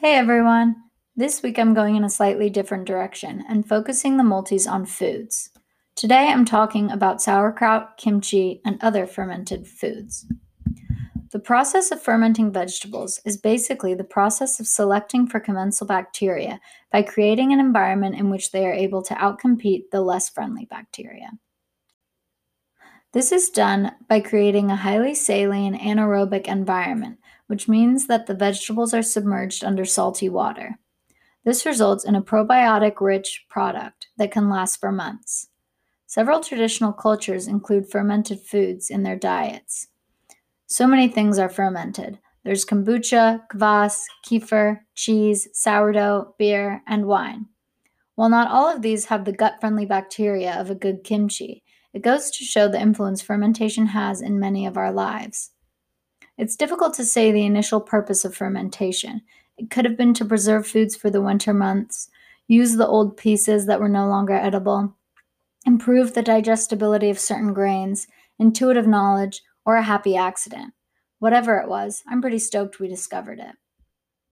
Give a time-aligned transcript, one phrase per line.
[0.00, 0.76] Hey everyone!
[1.16, 5.48] This week I'm going in a slightly different direction and focusing the multis on foods.
[5.94, 10.26] Today I'm talking about sauerkraut, kimchi, and other fermented foods.
[11.32, 16.60] The process of fermenting vegetables is basically the process of selecting for commensal bacteria
[16.92, 21.30] by creating an environment in which they are able to outcompete the less friendly bacteria.
[23.16, 28.92] This is done by creating a highly saline anaerobic environment which means that the vegetables
[28.92, 30.78] are submerged under salty water.
[31.42, 35.48] This results in a probiotic rich product that can last for months.
[36.06, 39.86] Several traditional cultures include fermented foods in their diets.
[40.66, 42.18] So many things are fermented.
[42.44, 47.46] There's kombucha, kvass, kefir, cheese, sourdough, beer, and wine.
[48.14, 51.62] While not all of these have the gut friendly bacteria of a good kimchi,
[51.96, 55.52] it goes to show the influence fermentation has in many of our lives.
[56.36, 59.22] It's difficult to say the initial purpose of fermentation.
[59.56, 62.10] It could have been to preserve foods for the winter months,
[62.48, 64.94] use the old pieces that were no longer edible,
[65.64, 68.08] improve the digestibility of certain grains,
[68.38, 70.74] intuitive knowledge, or a happy accident.
[71.18, 73.56] Whatever it was, I'm pretty stoked we discovered it.